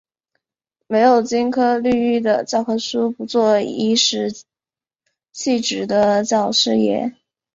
[0.87, 4.33] 没有金科绿玉的教科书，不做颐使
[5.31, 7.13] 气指的教师爷